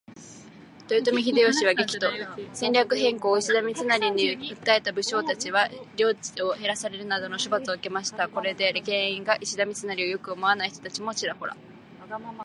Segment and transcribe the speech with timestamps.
[0.89, 2.09] 豊臣秀吉は激怒。
[2.55, 8.27] 戦略変更を石田三成に訴えた武将達は領地を減らされるなどの処罰を受けました。
[8.27, 11.55] これが原因で石田三成を良く思わない人たちもちらほら。